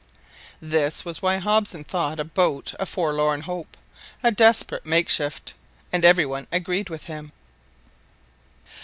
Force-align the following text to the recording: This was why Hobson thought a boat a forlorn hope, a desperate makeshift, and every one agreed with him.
This 0.59 1.05
was 1.05 1.21
why 1.21 1.37
Hobson 1.37 1.83
thought 1.83 2.19
a 2.19 2.23
boat 2.23 2.73
a 2.79 2.87
forlorn 2.87 3.41
hope, 3.41 3.77
a 4.23 4.31
desperate 4.31 4.83
makeshift, 4.83 5.53
and 5.93 6.03
every 6.03 6.25
one 6.25 6.47
agreed 6.51 6.89
with 6.89 7.05
him. 7.05 7.31